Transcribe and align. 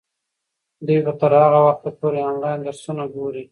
دوی 0.85 0.99
به 1.05 1.13
تر 1.19 1.31
هغه 1.43 1.59
وخته 1.67 1.89
پورې 1.99 2.19
انلاین 2.29 2.59
درسونه 2.63 3.03
ګوري. 3.15 3.43